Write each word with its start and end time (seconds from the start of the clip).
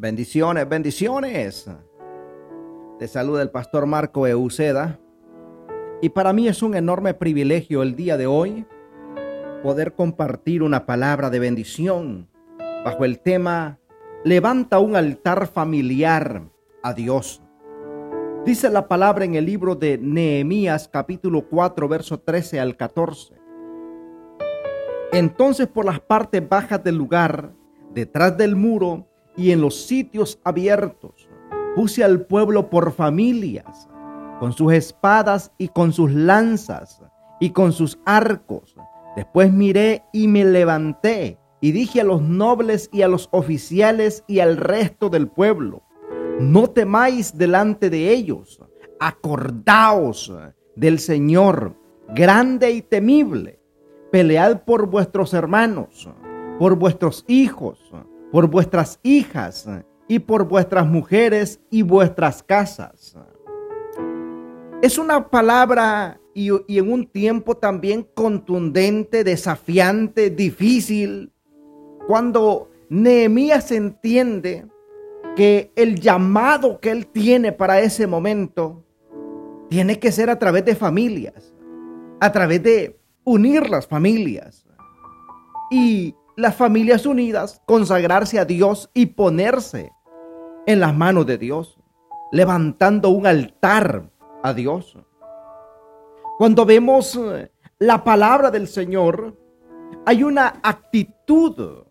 Bendiciones, 0.00 0.66
bendiciones. 0.66 1.70
Te 2.98 3.06
saluda 3.06 3.42
el 3.42 3.50
pastor 3.50 3.84
Marco 3.84 4.26
Euceda. 4.26 4.98
Y 6.00 6.08
para 6.08 6.32
mí 6.32 6.48
es 6.48 6.62
un 6.62 6.74
enorme 6.74 7.12
privilegio 7.12 7.82
el 7.82 7.96
día 7.96 8.16
de 8.16 8.26
hoy 8.26 8.64
poder 9.62 9.92
compartir 9.92 10.62
una 10.62 10.86
palabra 10.86 11.28
de 11.28 11.38
bendición 11.38 12.30
bajo 12.82 13.04
el 13.04 13.20
tema 13.20 13.78
Levanta 14.24 14.78
un 14.78 14.96
altar 14.96 15.46
familiar 15.48 16.44
a 16.82 16.94
Dios. 16.94 17.42
Dice 18.46 18.70
la 18.70 18.88
palabra 18.88 19.26
en 19.26 19.34
el 19.34 19.44
libro 19.44 19.74
de 19.74 19.98
Nehemías 19.98 20.88
capítulo 20.88 21.46
4 21.46 21.88
verso 21.88 22.20
13 22.20 22.58
al 22.58 22.74
14. 22.74 23.34
Entonces 25.12 25.66
por 25.66 25.84
las 25.84 26.00
partes 26.00 26.48
bajas 26.48 26.82
del 26.82 26.96
lugar, 26.96 27.52
detrás 27.92 28.38
del 28.38 28.56
muro, 28.56 29.09
y 29.40 29.52
en 29.52 29.62
los 29.62 29.86
sitios 29.86 30.38
abiertos. 30.44 31.30
Puse 31.74 32.04
al 32.04 32.26
pueblo 32.26 32.68
por 32.68 32.92
familias, 32.92 33.88
con 34.38 34.52
sus 34.52 34.74
espadas 34.74 35.50
y 35.56 35.68
con 35.68 35.94
sus 35.94 36.12
lanzas 36.12 37.02
y 37.40 37.50
con 37.50 37.72
sus 37.72 37.98
arcos. 38.04 38.76
Después 39.16 39.50
miré 39.50 40.02
y 40.12 40.28
me 40.28 40.44
levanté 40.44 41.38
y 41.62 41.72
dije 41.72 42.02
a 42.02 42.04
los 42.04 42.20
nobles 42.20 42.90
y 42.92 43.00
a 43.00 43.08
los 43.08 43.28
oficiales 43.32 44.24
y 44.26 44.40
al 44.40 44.58
resto 44.58 45.08
del 45.08 45.28
pueblo, 45.28 45.82
no 46.38 46.68
temáis 46.68 47.36
delante 47.36 47.88
de 47.88 48.12
ellos, 48.12 48.60
acordaos 48.98 50.32
del 50.76 50.98
Señor, 50.98 51.76
grande 52.14 52.72
y 52.72 52.82
temible, 52.82 53.58
pelead 54.10 54.64
por 54.64 54.86
vuestros 54.86 55.32
hermanos, 55.32 56.10
por 56.58 56.76
vuestros 56.76 57.24
hijos, 57.26 57.78
por 58.32 58.48
vuestras 58.48 58.98
hijas 59.02 59.68
y 60.08 60.18
por 60.18 60.48
vuestras 60.48 60.86
mujeres 60.86 61.60
y 61.70 61.82
vuestras 61.82 62.42
casas. 62.42 63.16
Es 64.82 64.98
una 64.98 65.28
palabra 65.28 66.20
y, 66.34 66.50
en 66.78 66.92
un 66.92 67.06
tiempo 67.06 67.56
también 67.56 68.06
contundente, 68.14 69.24
desafiante, 69.24 70.30
difícil, 70.30 71.32
cuando 72.06 72.70
Nehemías 72.88 73.70
entiende 73.72 74.66
que 75.36 75.72
el 75.76 76.00
llamado 76.00 76.80
que 76.80 76.90
él 76.90 77.06
tiene 77.06 77.52
para 77.52 77.80
ese 77.80 78.06
momento 78.06 78.84
tiene 79.68 79.98
que 79.98 80.10
ser 80.10 80.30
a 80.30 80.38
través 80.38 80.64
de 80.64 80.74
familias, 80.74 81.54
a 82.20 82.32
través 82.32 82.62
de 82.62 82.98
unir 83.24 83.68
las 83.68 83.86
familias. 83.86 84.66
Y 85.70 86.14
las 86.36 86.54
familias 86.54 87.06
unidas, 87.06 87.62
consagrarse 87.66 88.38
a 88.38 88.44
Dios 88.44 88.90
y 88.94 89.06
ponerse 89.06 89.92
en 90.66 90.80
las 90.80 90.94
manos 90.94 91.26
de 91.26 91.38
Dios, 91.38 91.78
levantando 92.32 93.10
un 93.10 93.26
altar 93.26 94.10
a 94.42 94.54
Dios. 94.54 94.96
Cuando 96.38 96.64
vemos 96.64 97.16
eh, 97.16 97.50
la 97.78 98.02
palabra 98.04 98.50
del 98.50 98.68
Señor, 98.68 99.36
hay 100.06 100.22
una 100.22 100.60
actitud, 100.62 101.84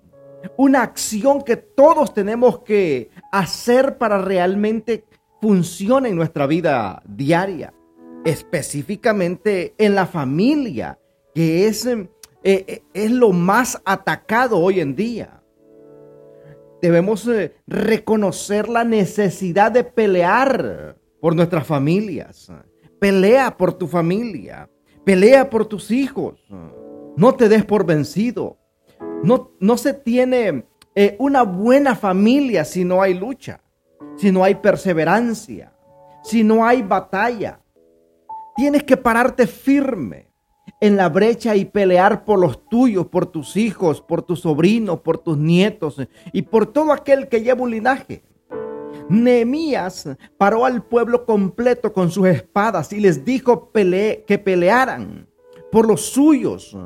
una 0.58 0.82
acción 0.82 1.44
que 1.44 1.58
todos 1.58 2.14
tenemos 2.14 2.60
que 2.60 3.10
hacer 3.32 3.98
para 3.98 4.20
realmente 4.20 5.06
funcione 5.42 6.10
en 6.10 6.16
nuestra 6.16 6.48
vida 6.48 7.02
diaria, 7.06 7.74
específicamente 8.26 9.76
en 9.78 9.96
la 9.96 10.06
familia, 10.06 11.00
que 11.34 11.68
es 11.68 11.88
eh, 12.42 12.64
eh, 12.68 12.84
es 12.94 13.12
lo 13.12 13.32
más 13.32 13.82
atacado 13.84 14.58
hoy 14.60 14.80
en 14.80 14.96
día. 14.96 15.44
Debemos 16.82 17.28
eh, 17.28 17.56
reconocer 17.68 18.70
la 18.70 18.86
necesidad 18.86 19.72
de 19.72 19.84
pelear 19.84 20.98
por 21.20 21.36
nuestras 21.36 21.68
familias. 21.68 22.52
Pelea 23.00 23.58
por 23.58 23.74
tu 23.74 23.88
familia. 23.88 24.70
Pelea 25.04 25.50
por 25.50 25.66
tus 25.66 25.92
hijos. 25.92 26.40
No 27.18 27.36
te 27.36 27.50
des 27.50 27.66
por 27.66 27.86
vencido. 27.86 28.58
No, 29.24 29.52
no 29.60 29.78
se 29.78 29.94
tiene 29.94 30.66
una 31.18 31.44
buena 31.44 31.96
familia 31.96 32.64
si 32.64 32.84
no 32.84 33.02
hay 33.02 33.14
lucha, 33.14 33.62
si 34.18 34.32
no 34.32 34.44
hay 34.44 34.56
perseverancia, 34.56 35.74
si 36.24 36.44
no 36.44 36.66
hay 36.66 36.82
batalla. 36.82 37.62
Tienes 38.56 38.84
que 38.84 38.98
pararte 38.98 39.48
firme 39.48 40.29
en 40.80 40.98
la 40.98 41.10
brecha 41.10 41.56
y 41.56 41.66
pelear 41.66 42.26
por 42.26 42.40
los 42.40 42.68
tuyos, 42.70 43.08
por 43.08 43.26
tus 43.26 43.58
hijos, 43.58 44.02
por 44.02 44.22
tus 44.22 44.42
sobrinos, 44.42 45.00
por 45.02 45.18
tus 45.18 45.38
nietos 45.38 46.02
y 46.34 46.42
por 46.44 46.68
todo 46.68 46.92
aquel 46.92 47.28
que 47.28 47.42
lleva 47.42 47.64
un 47.64 47.72
linaje. 47.72 48.24
Nehemías 49.10 50.08
paró 50.38 50.66
al 50.66 50.84
pueblo 50.84 51.26
completo 51.26 51.92
con 51.94 52.12
sus 52.12 52.28
espadas 52.28 52.94
y 52.94 53.00
les 53.00 53.26
dijo 53.26 53.72
que 53.72 54.42
pelearan 54.44 55.28
por 55.72 55.88
los 55.88 56.02
suyos 56.02 56.78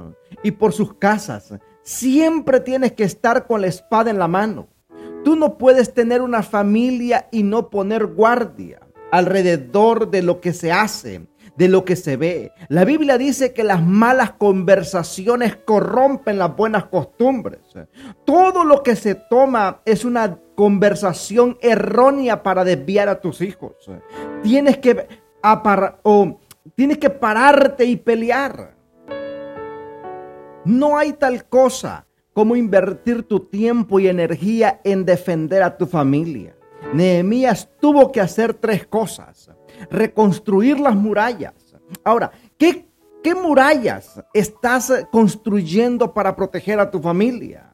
y 0.42 0.52
por 0.52 0.72
sus 0.72 0.94
casas. 0.94 1.54
Siempre 1.82 2.62
tienes 2.62 2.94
que 2.94 3.04
estar 3.04 3.46
con 3.46 3.62
la 3.62 3.68
espada 3.68 4.10
en 4.10 4.20
la 4.20 4.30
mano. 4.30 4.68
Tú 5.26 5.36
no 5.36 5.58
puedes 5.58 5.94
tener 5.94 6.22
una 6.22 6.44
familia 6.44 7.28
y 7.32 7.44
no 7.44 7.70
poner 7.70 8.06
guardia 8.06 8.80
alrededor 9.12 10.10
de 10.10 10.24
lo 10.24 10.42
que 10.42 10.54
se 10.54 10.72
hace, 10.72 11.28
de 11.56 11.68
lo 11.68 11.86
que 11.86 11.96
se 11.96 12.18
ve. 12.18 12.52
La 12.70 12.86
Biblia 12.86 13.18
dice 13.18 13.54
que 13.54 13.64
las 13.64 13.84
malas 13.84 14.32
conversaciones 14.32 15.56
corrompen 15.56 16.38
las 16.38 16.56
buenas 16.56 16.86
costumbres. 16.86 17.60
Todo 18.26 18.64
lo 18.64 18.84
que 18.84 18.96
se 18.96 19.16
toma 19.16 19.82
es 19.86 20.06
una 20.06 20.40
conversación 20.56 21.58
errónea 21.62 22.44
para 22.44 22.64
desviar 22.64 23.10
a 23.10 23.22
tus 23.22 23.42
hijos. 23.42 23.74
Tienes 24.42 24.78
que, 24.78 25.08
o, 26.04 26.40
tienes 26.76 26.98
que 26.98 27.10
pararte 27.10 27.86
y 27.86 27.98
pelear. 27.98 28.76
No 30.66 30.98
hay 30.98 31.14
tal 31.14 31.46
cosa 31.46 32.06
como 32.34 32.56
invertir 32.56 33.24
tu 33.24 33.42
tiempo 33.42 34.00
y 34.00 34.08
energía 34.08 34.82
en 34.84 35.06
defender 35.06 35.62
a 35.62 35.78
tu 35.78 35.86
familia. 35.86 36.56
Nehemías 36.94 37.70
tuvo 37.80 38.12
que 38.12 38.22
hacer 38.22 38.54
tres 38.56 38.88
cosas 38.88 39.53
reconstruir 39.90 40.80
las 40.80 40.96
murallas. 40.96 41.54
Ahora, 42.04 42.32
¿qué, 42.58 42.88
qué 43.24 43.36
murallas 43.36 44.24
estás 44.34 45.06
construyendo 45.12 46.14
para 46.14 46.36
proteger 46.36 46.80
a 46.80 46.90
tu 46.90 47.02
familia? 47.02 47.74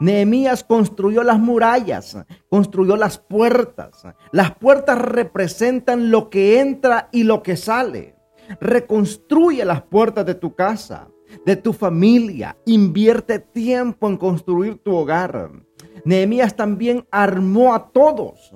Nehemías 0.00 0.64
construyó 0.64 1.22
las 1.22 1.38
murallas, 1.38 2.18
construyó 2.48 2.96
las 2.96 3.18
puertas. 3.18 4.06
Las 4.32 4.54
puertas 4.54 4.98
representan 4.98 6.10
lo 6.10 6.30
que 6.30 6.60
entra 6.60 7.08
y 7.12 7.24
lo 7.24 7.42
que 7.42 7.56
sale. 7.56 8.16
Reconstruye 8.60 9.64
las 9.64 9.82
puertas 9.82 10.26
de 10.26 10.34
tu 10.34 10.54
casa, 10.54 11.08
de 11.44 11.56
tu 11.56 11.72
familia. 11.72 12.56
Invierte 12.66 13.38
tiempo 13.38 14.08
en 14.08 14.16
construir 14.16 14.78
tu 14.78 14.94
hogar. 14.94 15.50
Nehemías 16.04 16.54
también 16.54 17.06
armó 17.10 17.74
a 17.74 17.90
todos, 17.90 18.52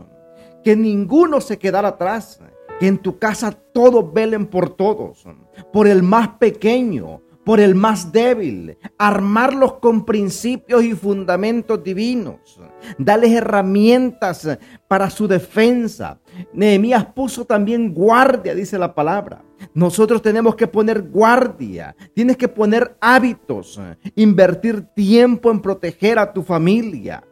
que 0.62 0.76
ninguno 0.76 1.40
se 1.40 1.58
quedara 1.58 1.88
atrás 1.88 2.40
en 2.86 2.98
tu 2.98 3.18
casa 3.18 3.52
todos 3.52 4.12
velen 4.12 4.46
por 4.46 4.70
todos, 4.70 5.24
por 5.72 5.86
el 5.86 6.02
más 6.02 6.28
pequeño, 6.38 7.20
por 7.44 7.60
el 7.60 7.74
más 7.74 8.12
débil, 8.12 8.76
armarlos 8.98 9.74
con 9.74 10.04
principios 10.04 10.84
y 10.84 10.94
fundamentos 10.94 11.82
divinos, 11.82 12.60
darles 12.98 13.32
herramientas 13.32 14.58
para 14.86 15.10
su 15.10 15.26
defensa. 15.26 16.20
Nehemías 16.52 17.04
puso 17.06 17.44
también 17.44 17.92
guardia, 17.92 18.54
dice 18.54 18.78
la 18.78 18.94
palabra. 18.94 19.42
Nosotros 19.74 20.22
tenemos 20.22 20.54
que 20.54 20.66
poner 20.66 21.02
guardia, 21.02 21.96
tienes 22.14 22.36
que 22.36 22.48
poner 22.48 22.96
hábitos, 23.00 23.80
invertir 24.14 24.82
tiempo 24.94 25.50
en 25.50 25.60
proteger 25.60 26.18
a 26.18 26.32
tu 26.32 26.42
familia. 26.42 27.24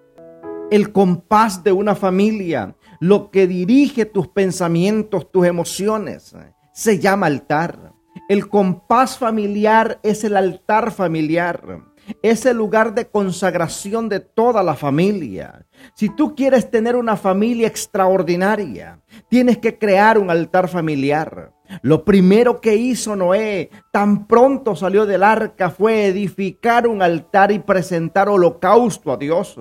El 0.71 0.93
compás 0.93 1.63
de 1.65 1.73
una 1.73 1.95
familia 1.97 2.75
lo 3.01 3.31
que 3.31 3.47
dirige 3.47 4.05
tus 4.05 4.29
pensamientos, 4.29 5.33
tus 5.33 5.47
emociones, 5.47 6.37
se 6.73 6.99
llama 6.99 7.27
altar. 7.27 7.93
El 8.29 8.49
compás 8.49 9.19
familiar 9.19 9.99
es 10.03 10.23
el 10.23 10.37
altar 10.37 10.93
familiar. 10.93 11.83
Es 12.23 12.45
el 12.45 12.57
lugar 12.57 12.95
de 12.95 13.07
consagración 13.07 14.09
de 14.09 14.21
toda 14.21 14.63
la 14.63 14.75
familia. 14.75 15.67
Si 15.95 16.09
tú 16.09 16.35
quieres 16.35 16.71
tener 16.71 16.97
una 16.97 17.17
familia 17.17 17.69
extraordinaria, 17.69 19.01
tienes 19.29 19.59
que 19.59 19.79
crear 19.79 20.19
un 20.19 20.31
altar 20.31 20.69
familiar. 20.69 21.53
Lo 21.83 22.05
primero 22.05 22.61
que 22.61 22.75
hizo 22.75 23.15
Noé, 23.15 23.71
tan 23.93 24.27
pronto 24.27 24.75
salió 24.75 25.07
del 25.07 25.23
arca, 25.23 25.71
fue 25.71 26.07
edificar 26.07 26.87
un 26.87 27.01
altar 27.01 27.53
y 27.53 27.61
presentar 27.61 28.29
holocausto 28.29 29.13
a 29.13 29.17
Dios. 29.17 29.57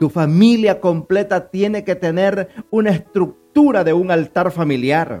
Tu 0.00 0.08
familia 0.08 0.80
completa 0.80 1.50
tiene 1.50 1.84
que 1.84 1.94
tener 1.94 2.48
una 2.70 2.88
estructura 2.88 3.84
de 3.84 3.92
un 3.92 4.10
altar 4.10 4.50
familiar. 4.50 5.20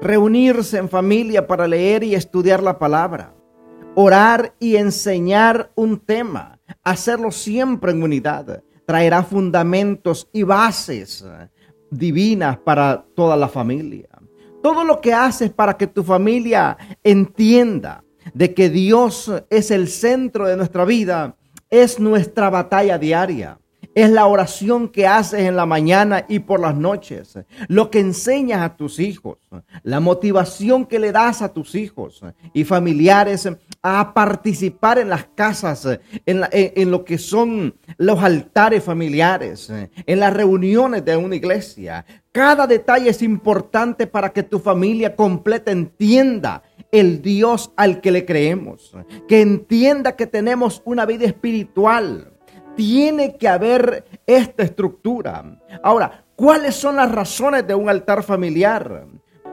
Reunirse 0.00 0.78
en 0.78 0.88
familia 0.88 1.48
para 1.48 1.66
leer 1.66 2.04
y 2.04 2.14
estudiar 2.14 2.62
la 2.62 2.78
palabra. 2.78 3.34
Orar 3.96 4.54
y 4.60 4.76
enseñar 4.76 5.72
un 5.74 5.98
tema. 5.98 6.60
Hacerlo 6.84 7.32
siempre 7.32 7.90
en 7.90 8.04
unidad. 8.04 8.62
traerá 8.86 9.22
fundamentos 9.22 10.28
y 10.32 10.44
bases 10.44 11.24
divinas 11.90 12.58
para 12.58 13.04
toda 13.16 13.36
la 13.36 13.48
familia. 13.48 14.08
Todo 14.62 14.84
lo 14.84 15.00
que 15.00 15.12
haces 15.14 15.50
para 15.50 15.76
que 15.76 15.88
tu 15.88 16.04
familia 16.04 16.76
entienda 17.02 18.04
de 18.34 18.54
que 18.54 18.68
Dios 18.68 19.32
es 19.48 19.72
el 19.72 19.88
centro 19.88 20.46
de 20.46 20.56
nuestra 20.56 20.84
vida 20.84 21.36
es 21.70 22.00
nuestra 22.00 22.50
batalla 22.50 22.98
diaria. 22.98 23.59
Es 23.94 24.10
la 24.10 24.26
oración 24.26 24.88
que 24.88 25.06
haces 25.06 25.40
en 25.40 25.56
la 25.56 25.66
mañana 25.66 26.24
y 26.28 26.40
por 26.40 26.60
las 26.60 26.76
noches. 26.76 27.38
Lo 27.68 27.90
que 27.90 28.00
enseñas 28.00 28.62
a 28.62 28.76
tus 28.76 28.98
hijos. 28.98 29.38
La 29.82 30.00
motivación 30.00 30.86
que 30.86 30.98
le 30.98 31.12
das 31.12 31.42
a 31.42 31.52
tus 31.52 31.74
hijos 31.74 32.22
y 32.52 32.64
familiares 32.64 33.48
a 33.82 34.12
participar 34.12 34.98
en 34.98 35.08
las 35.08 35.24
casas, 35.34 35.88
en, 36.26 36.90
lo 36.90 37.04
que 37.04 37.18
son 37.18 37.74
los 37.96 38.22
altares 38.22 38.84
familiares, 38.84 39.70
en 39.70 40.20
las 40.20 40.32
reuniones 40.32 41.04
de 41.04 41.16
una 41.16 41.36
iglesia. 41.36 42.04
Cada 42.32 42.66
detalle 42.66 43.10
es 43.10 43.22
importante 43.22 44.06
para 44.06 44.32
que 44.32 44.42
tu 44.42 44.58
familia 44.60 45.16
completa 45.16 45.72
entienda 45.72 46.62
el 46.92 47.22
Dios 47.22 47.72
al 47.76 48.00
que 48.00 48.10
le 48.10 48.24
creemos, 48.24 48.94
que 49.28 49.40
entienda 49.40 50.16
que 50.16 50.26
tenemos 50.26 50.82
una 50.84 51.06
vida 51.06 51.24
espiritual. 51.24 52.32
Tiene 52.80 53.36
que 53.36 53.46
haber 53.46 54.06
esta 54.26 54.62
estructura. 54.62 55.44
Ahora, 55.82 56.24
¿cuáles 56.34 56.74
son 56.74 56.96
las 56.96 57.12
razones 57.12 57.66
de 57.66 57.74
un 57.74 57.90
altar 57.90 58.22
familiar? 58.22 59.04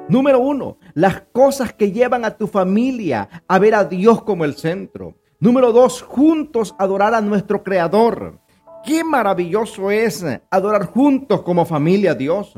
Número 0.07 0.39
uno, 0.39 0.77
las 0.93 1.23
cosas 1.33 1.73
que 1.73 1.91
llevan 1.91 2.23
a 2.23 2.37
tu 2.37 2.47
familia 2.47 3.43
a 3.45 3.59
ver 3.59 3.75
a 3.75 3.83
Dios 3.83 4.23
como 4.23 4.45
el 4.45 4.55
centro. 4.55 5.15
Número 5.41 5.73
dos, 5.73 6.01
juntos 6.01 6.73
adorar 6.79 7.13
a 7.13 7.19
nuestro 7.19 7.63
Creador. 7.63 8.39
Qué 8.85 9.03
maravilloso 9.03 9.91
es 9.91 10.25
adorar 10.49 10.85
juntos 10.85 11.41
como 11.41 11.65
familia 11.65 12.11
a 12.11 12.15
Dios. 12.15 12.53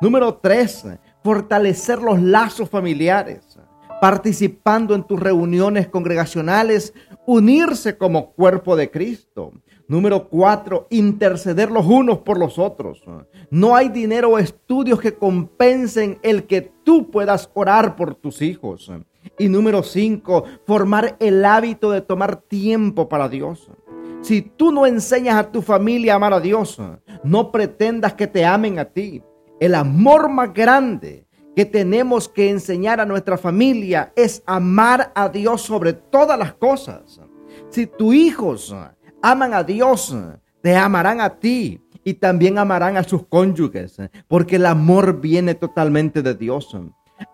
Número 0.00 0.36
tres, 0.36 0.86
fortalecer 1.22 2.00
los 2.00 2.22
lazos 2.22 2.70
familiares 2.70 3.58
participando 4.00 4.94
en 4.94 5.04
tus 5.04 5.18
reuniones 5.18 5.88
congregacionales, 5.88 6.92
unirse 7.26 7.98
como 7.98 8.32
cuerpo 8.32 8.76
de 8.76 8.90
Cristo. 8.90 9.52
Número 9.88 10.28
cuatro, 10.28 10.86
interceder 10.90 11.70
los 11.70 11.86
unos 11.86 12.18
por 12.18 12.38
los 12.38 12.58
otros. 12.58 13.04
No 13.50 13.76
hay 13.76 13.88
dinero 13.88 14.30
o 14.30 14.38
estudios 14.38 15.00
que 15.00 15.14
compensen 15.14 16.18
el 16.22 16.44
que 16.44 16.62
tú 16.62 17.10
puedas 17.10 17.50
orar 17.54 17.94
por 17.94 18.14
tus 18.14 18.42
hijos. 18.42 18.90
Y 19.38 19.48
número 19.48 19.82
cinco, 19.82 20.44
formar 20.66 21.16
el 21.20 21.44
hábito 21.44 21.90
de 21.90 22.00
tomar 22.00 22.36
tiempo 22.36 23.08
para 23.08 23.28
Dios. 23.28 23.70
Si 24.22 24.42
tú 24.42 24.72
no 24.72 24.86
enseñas 24.86 25.36
a 25.36 25.52
tu 25.52 25.62
familia 25.62 26.14
a 26.14 26.16
amar 26.16 26.32
a 26.32 26.40
Dios, 26.40 26.80
no 27.22 27.52
pretendas 27.52 28.14
que 28.14 28.26
te 28.26 28.44
amen 28.44 28.78
a 28.78 28.86
ti. 28.86 29.22
El 29.60 29.74
amor 29.74 30.28
más 30.28 30.52
grande 30.52 31.25
que 31.56 31.64
tenemos 31.64 32.28
que 32.28 32.50
enseñar 32.50 33.00
a 33.00 33.06
nuestra 33.06 33.38
familia 33.38 34.12
es 34.14 34.42
amar 34.44 35.10
a 35.14 35.30
Dios 35.30 35.62
sobre 35.62 35.94
todas 35.94 36.38
las 36.38 36.52
cosas. 36.52 37.18
Si 37.70 37.86
tus 37.86 38.14
hijos 38.14 38.76
aman 39.22 39.54
a 39.54 39.64
Dios, 39.64 40.14
te 40.60 40.76
amarán 40.76 41.22
a 41.22 41.30
ti 41.30 41.80
y 42.04 42.12
también 42.12 42.58
amarán 42.58 42.98
a 42.98 43.04
sus 43.04 43.26
cónyuges, 43.26 43.96
porque 44.28 44.56
el 44.56 44.66
amor 44.66 45.18
viene 45.18 45.54
totalmente 45.54 46.22
de 46.22 46.34
Dios. 46.34 46.76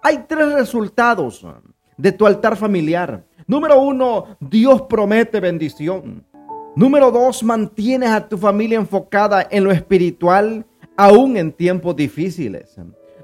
Hay 0.04 0.24
tres 0.28 0.52
resultados 0.52 1.44
de 1.96 2.12
tu 2.12 2.24
altar 2.24 2.56
familiar. 2.56 3.26
Número 3.48 3.80
uno, 3.82 4.36
Dios 4.38 4.82
promete 4.82 5.40
bendición. 5.40 6.24
Número 6.76 7.10
dos, 7.10 7.42
mantienes 7.42 8.10
a 8.10 8.28
tu 8.28 8.38
familia 8.38 8.78
enfocada 8.78 9.48
en 9.50 9.64
lo 9.64 9.72
espiritual, 9.72 10.64
aún 10.96 11.36
en 11.36 11.52
tiempos 11.52 11.96
difíciles. 11.96 12.78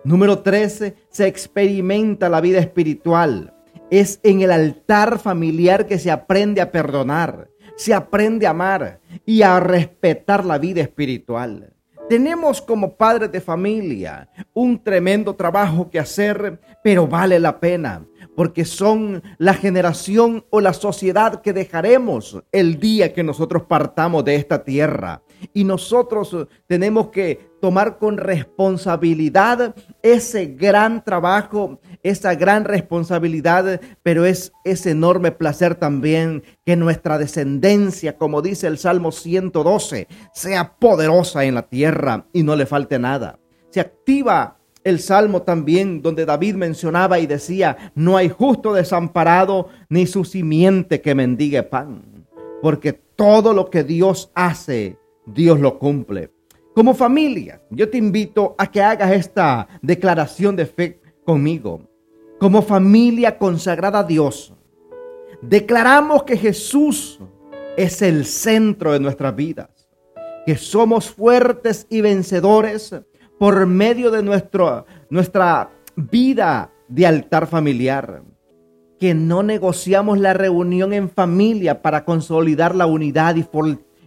Número 0.04 0.38
13, 0.40 0.94
se 1.10 1.26
experimenta 1.26 2.28
la 2.28 2.40
vida 2.40 2.58
espiritual. 2.58 3.54
Es 3.90 4.20
en 4.22 4.42
el 4.42 4.50
altar 4.50 5.18
familiar 5.18 5.86
que 5.86 5.98
se 5.98 6.10
aprende 6.10 6.60
a 6.60 6.70
perdonar, 6.70 7.48
se 7.76 7.94
aprende 7.94 8.46
a 8.46 8.50
amar 8.50 9.00
y 9.24 9.42
a 9.42 9.58
respetar 9.60 10.44
la 10.44 10.58
vida 10.58 10.82
espiritual. 10.82 11.72
Tenemos 12.08 12.62
como 12.62 12.96
padres 12.96 13.30
de 13.30 13.40
familia 13.40 14.30
un 14.54 14.82
tremendo 14.82 15.34
trabajo 15.34 15.90
que 15.90 15.98
hacer, 15.98 16.58
pero 16.82 17.06
vale 17.06 17.38
la 17.38 17.60
pena, 17.60 18.06
porque 18.38 18.64
son 18.64 19.20
la 19.38 19.52
generación 19.52 20.44
o 20.50 20.60
la 20.60 20.72
sociedad 20.72 21.42
que 21.42 21.52
dejaremos 21.52 22.40
el 22.52 22.78
día 22.78 23.12
que 23.12 23.24
nosotros 23.24 23.64
partamos 23.64 24.24
de 24.24 24.36
esta 24.36 24.62
tierra. 24.62 25.22
Y 25.52 25.64
nosotros 25.64 26.46
tenemos 26.68 27.08
que 27.08 27.50
tomar 27.60 27.98
con 27.98 28.16
responsabilidad 28.16 29.74
ese 30.04 30.46
gran 30.46 31.02
trabajo, 31.02 31.80
esa 32.04 32.36
gran 32.36 32.64
responsabilidad, 32.64 33.80
pero 34.04 34.24
es 34.24 34.52
ese 34.62 34.92
enorme 34.92 35.32
placer 35.32 35.74
también 35.74 36.44
que 36.64 36.76
nuestra 36.76 37.18
descendencia, 37.18 38.18
como 38.18 38.40
dice 38.40 38.68
el 38.68 38.78
Salmo 38.78 39.10
112, 39.10 40.06
sea 40.32 40.76
poderosa 40.78 41.44
en 41.44 41.56
la 41.56 41.62
tierra 41.62 42.26
y 42.32 42.44
no 42.44 42.54
le 42.54 42.66
falte 42.66 43.00
nada. 43.00 43.40
Se 43.70 43.80
activa 43.80 44.57
el 44.84 45.00
salmo 45.00 45.42
también 45.42 46.02
donde 46.02 46.24
David 46.24 46.54
mencionaba 46.54 47.18
y 47.18 47.26
decía, 47.26 47.92
no 47.94 48.16
hay 48.16 48.28
justo 48.28 48.72
desamparado 48.72 49.68
ni 49.88 50.06
su 50.06 50.24
simiente 50.24 51.00
que 51.00 51.14
mendigue 51.14 51.62
pan, 51.62 52.26
porque 52.62 52.92
todo 52.92 53.52
lo 53.52 53.70
que 53.70 53.84
Dios 53.84 54.30
hace, 54.34 54.98
Dios 55.26 55.60
lo 55.60 55.78
cumple. 55.78 56.30
Como 56.74 56.94
familia, 56.94 57.60
yo 57.70 57.90
te 57.90 57.98
invito 57.98 58.54
a 58.56 58.70
que 58.70 58.80
hagas 58.80 59.10
esta 59.10 59.66
declaración 59.82 60.54
de 60.54 60.66
fe 60.66 61.00
conmigo. 61.24 61.82
Como 62.38 62.62
familia 62.62 63.36
consagrada 63.36 63.98
a 63.98 64.04
Dios, 64.04 64.54
declaramos 65.42 66.22
que 66.22 66.36
Jesús 66.36 67.18
es 67.76 68.00
el 68.00 68.24
centro 68.24 68.92
de 68.92 69.00
nuestras 69.00 69.34
vidas, 69.34 69.68
que 70.46 70.56
somos 70.56 71.10
fuertes 71.10 71.86
y 71.90 72.00
vencedores 72.00 72.94
por 73.38 73.66
medio 73.66 74.10
de 74.10 74.22
nuestro, 74.22 74.84
nuestra 75.10 75.70
vida 75.96 76.72
de 76.88 77.06
altar 77.06 77.46
familiar, 77.46 78.22
que 78.98 79.14
no 79.14 79.42
negociamos 79.42 80.18
la 80.18 80.34
reunión 80.34 80.92
en 80.92 81.08
familia 81.08 81.82
para 81.82 82.04
consolidar 82.04 82.74
la 82.74 82.86
unidad 82.86 83.36
y, 83.36 83.46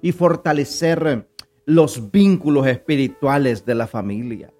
y 0.01 0.11
fortalecer 0.11 1.27
los 1.65 2.11
vínculos 2.11 2.67
espirituales 2.67 3.65
de 3.65 3.75
la 3.75 3.87
familia. 3.87 4.53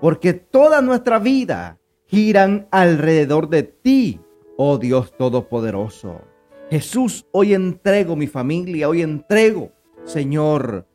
Porque 0.00 0.32
toda 0.32 0.80
nuestra 0.80 1.18
vida 1.18 1.78
giran 2.06 2.66
alrededor 2.70 3.48
de 3.50 3.64
ti, 3.64 4.20
oh 4.56 4.78
Dios 4.78 5.14
Todopoderoso. 5.16 6.22
Jesús, 6.70 7.26
hoy 7.32 7.52
entrego 7.52 8.16
mi 8.16 8.26
familia, 8.26 8.88
hoy 8.88 9.02
entrego, 9.02 9.72
Señor, 10.04 10.86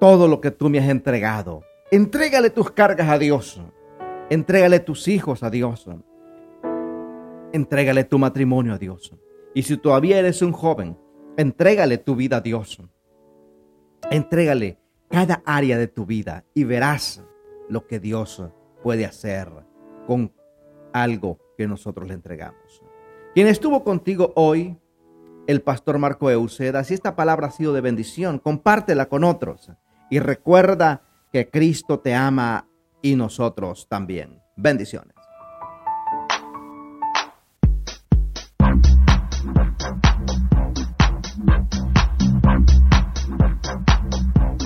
todo 0.00 0.26
lo 0.26 0.40
que 0.40 0.50
tú 0.50 0.68
me 0.68 0.78
has 0.78 0.88
entregado. 0.88 1.62
Entrégale 1.90 2.50
tus 2.50 2.70
cargas 2.70 3.08
a 3.08 3.18
Dios. 3.18 3.62
Entrégale 4.28 4.78
tus 4.80 5.08
hijos 5.08 5.42
a 5.42 5.48
Dios. 5.48 5.88
Entrégale 7.52 8.04
tu 8.04 8.18
matrimonio 8.18 8.74
a 8.74 8.78
Dios. 8.78 9.14
Y 9.54 9.62
si 9.62 9.78
todavía 9.78 10.18
eres 10.18 10.42
un 10.42 10.52
joven, 10.52 10.98
entrégale 11.38 11.96
tu 11.96 12.14
vida 12.14 12.36
a 12.36 12.40
Dios. 12.42 12.82
Entrégale 14.10 14.78
cada 15.08 15.42
área 15.46 15.78
de 15.78 15.88
tu 15.88 16.04
vida 16.04 16.44
y 16.52 16.64
verás 16.64 17.24
lo 17.70 17.86
que 17.86 17.98
Dios 17.98 18.44
puede 18.82 19.06
hacer 19.06 19.48
con 20.06 20.30
algo 20.92 21.38
que 21.56 21.66
nosotros 21.66 22.06
le 22.06 22.14
entregamos. 22.14 22.82
Quien 23.32 23.46
estuvo 23.46 23.82
contigo 23.82 24.34
hoy, 24.36 24.76
el 25.46 25.62
pastor 25.62 25.98
Marco 25.98 26.30
Euseda, 26.30 26.84
si 26.84 26.92
esta 26.92 27.16
palabra 27.16 27.46
ha 27.46 27.50
sido 27.50 27.72
de 27.72 27.80
bendición, 27.80 28.38
compártela 28.38 29.08
con 29.08 29.24
otros 29.24 29.72
y 30.10 30.18
recuerda 30.18 31.07
que 31.32 31.48
Cristo 31.48 32.00
te 32.00 32.14
ama 32.14 32.68
y 33.02 33.14
nosotros 33.16 33.86
también. 33.88 34.40
Bendiciones. 34.56 35.17